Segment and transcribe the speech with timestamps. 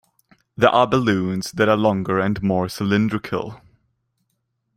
[0.57, 3.61] There are balloons that are longer and more cylindrical.